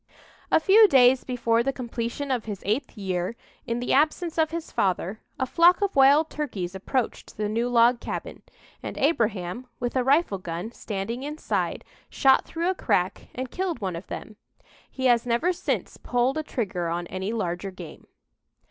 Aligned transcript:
"A 0.49 0.59
few 0.59 0.87
days 0.87 1.23
before 1.23 1.61
the 1.61 1.71
completion 1.71 2.31
of 2.31 2.45
his 2.45 2.63
eighth 2.65 2.97
year, 2.97 3.35
in 3.67 3.79
the 3.79 3.93
absence 3.93 4.39
of 4.39 4.49
his 4.49 4.71
father, 4.71 5.19
a 5.37 5.45
flock 5.45 5.79
of 5.79 5.95
wild 5.95 6.27
turkeys 6.31 6.73
approached 6.73 7.37
the 7.37 7.47
new 7.47 7.69
log 7.69 7.99
cabin, 7.99 8.41
and 8.81 8.97
Abraham, 8.97 9.67
with 9.79 9.95
a 9.95 10.03
rifle 10.03 10.39
gun, 10.39 10.71
standing 10.71 11.21
inside, 11.21 11.85
shot 12.09 12.45
through 12.45 12.71
a 12.71 12.73
crack 12.73 13.27
and 13.35 13.51
killed 13.51 13.79
one 13.79 13.95
of 13.95 14.07
them. 14.07 14.37
He 14.89 15.05
has 15.05 15.27
never 15.27 15.53
since 15.53 15.97
pulled 15.97 16.39
a 16.39 16.41
trigger 16.41 16.87
on 16.89 17.05
any 17.05 17.31
larger 17.31 17.69
game." 17.69 18.07